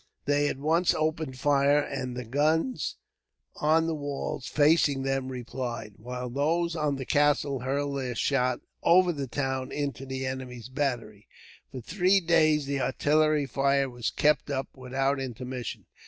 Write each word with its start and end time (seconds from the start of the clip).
They 0.25 0.47
at 0.47 0.57
once 0.57 0.95
opened 0.95 1.37
fire, 1.37 1.79
and 1.79 2.17
the 2.17 2.25
guns 2.25 2.95
on 3.57 3.85
the 3.85 3.93
walls 3.93 4.47
facing 4.47 5.03
them 5.03 5.27
replied, 5.27 5.93
while 5.97 6.27
those 6.27 6.75
on 6.75 6.95
the 6.95 7.05
castle 7.05 7.59
hurled 7.59 7.99
their 7.99 8.15
shot 8.15 8.61
over 8.81 9.11
the 9.11 9.27
town 9.27 9.71
into 9.71 10.07
the 10.07 10.25
enemy's 10.25 10.69
battery. 10.69 11.27
For 11.71 11.81
three 11.81 12.19
days, 12.19 12.65
the 12.65 12.81
artillery 12.81 13.45
fire 13.45 13.91
was 13.91 14.09
kept 14.09 14.49
up 14.49 14.69
without 14.73 15.19
intermission. 15.19 15.85